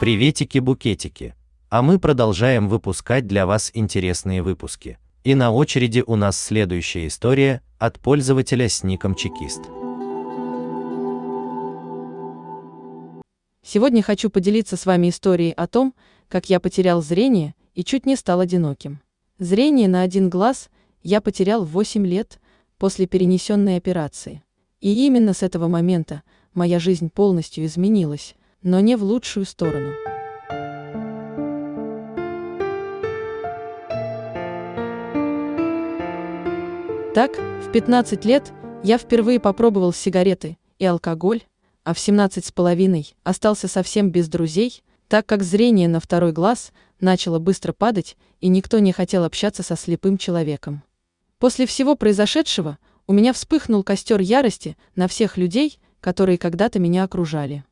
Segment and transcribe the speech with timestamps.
[0.00, 1.34] Приветики-букетики.
[1.70, 4.96] А мы продолжаем выпускать для вас интересные выпуски.
[5.24, 9.60] И на очереди у нас следующая история от пользователя с ником Чекист.
[13.64, 15.92] Сегодня хочу поделиться с вами историей о том,
[16.28, 19.00] как я потерял зрение и чуть не стал одиноким.
[19.40, 20.70] Зрение на один глаз
[21.02, 22.38] я потерял в 8 лет
[22.78, 24.44] после перенесенной операции.
[24.80, 26.22] И именно с этого момента
[26.54, 29.92] моя жизнь полностью изменилась, но не в лучшую сторону.
[37.14, 38.52] Так, в 15 лет
[38.84, 41.42] я впервые попробовал сигареты и алкоголь,
[41.82, 46.72] а в 17 с половиной остался совсем без друзей, так как зрение на второй глаз
[47.00, 50.82] начало быстро падать, и никто не хотел общаться со слепым человеком.
[51.38, 57.64] После всего произошедшего у меня вспыхнул костер ярости на всех людей, которые когда-то меня окружали.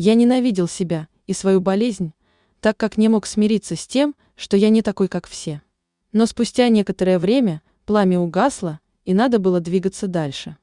[0.00, 2.12] Я ненавидел себя и свою болезнь,
[2.60, 5.60] так как не мог смириться с тем, что я не такой, как все.
[6.12, 10.56] Но спустя некоторое время пламя угасло, и надо было двигаться дальше.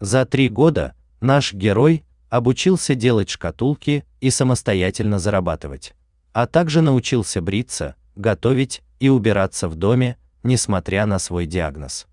[0.00, 5.92] За три года наш герой обучился делать шкатулки и самостоятельно зарабатывать,
[6.32, 12.06] а также научился бриться, готовить и убираться в доме, несмотря на свой диагноз.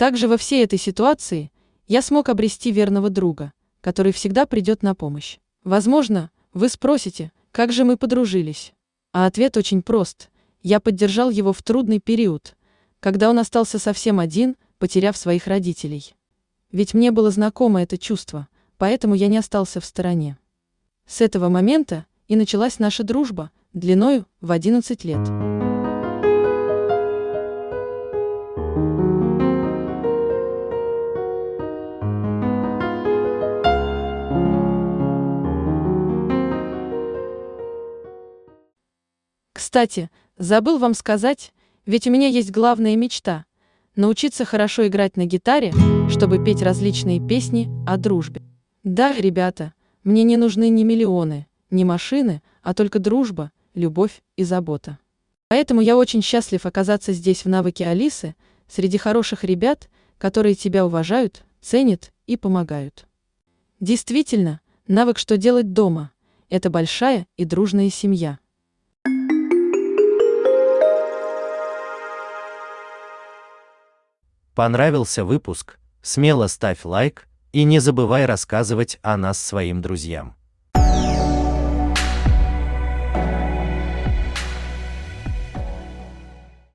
[0.00, 1.52] Также во всей этой ситуации
[1.86, 5.36] я смог обрести верного друга, который всегда придет на помощь.
[5.62, 8.72] Возможно, вы спросите, как же мы подружились?
[9.12, 10.30] А ответ очень прост.
[10.62, 12.56] Я поддержал его в трудный период,
[12.98, 16.14] когда он остался совсем один, потеряв своих родителей.
[16.72, 20.38] Ведь мне было знакомо это чувство, поэтому я не остался в стороне.
[21.06, 25.59] С этого момента и началась наша дружба, длиною в 11 лет.
[39.70, 41.52] Кстати, забыл вам сказать,
[41.86, 43.44] ведь у меня есть главная мечта–
[43.94, 45.72] научиться хорошо играть на гитаре,
[46.10, 48.42] чтобы петь различные песни о дружбе.
[48.82, 49.72] Да, ребята,
[50.02, 54.98] мне не нужны ни миллионы, ни машины, а только дружба, любовь и забота.
[55.46, 58.34] Поэтому я очень счастлив оказаться здесь в навыке Алисы,
[58.66, 59.88] среди хороших ребят,
[60.18, 63.06] которые тебя уважают, ценят и помогают.
[63.78, 66.10] Действительно, навык «Что делать дома»–
[66.48, 68.40] это большая и дружная семья.
[74.60, 75.78] Понравился выпуск?
[76.02, 80.36] Смело ставь лайк и не забывай рассказывать о нас своим друзьям.